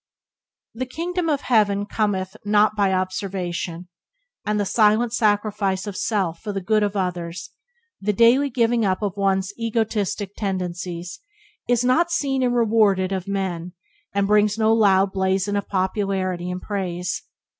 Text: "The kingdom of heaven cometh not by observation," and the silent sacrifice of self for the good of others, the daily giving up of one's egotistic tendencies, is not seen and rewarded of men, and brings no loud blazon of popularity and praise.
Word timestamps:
"The 0.73 0.87
kingdom 0.87 1.29
of 1.29 1.41
heaven 1.41 1.85
cometh 1.85 2.35
not 2.43 2.75
by 2.75 2.91
observation," 2.91 3.87
and 4.43 4.59
the 4.59 4.65
silent 4.65 5.13
sacrifice 5.13 5.85
of 5.85 5.95
self 5.95 6.39
for 6.41 6.51
the 6.51 6.59
good 6.59 6.81
of 6.81 6.95
others, 6.95 7.51
the 7.99 8.11
daily 8.11 8.49
giving 8.49 8.83
up 8.83 9.03
of 9.03 9.15
one's 9.15 9.53
egotistic 9.59 10.33
tendencies, 10.35 11.19
is 11.69 11.83
not 11.83 12.09
seen 12.09 12.41
and 12.41 12.55
rewarded 12.55 13.11
of 13.11 13.27
men, 13.27 13.73
and 14.11 14.25
brings 14.25 14.57
no 14.57 14.73
loud 14.73 15.11
blazon 15.11 15.55
of 15.55 15.67
popularity 15.69 16.49
and 16.49 16.63
praise. 16.63 17.21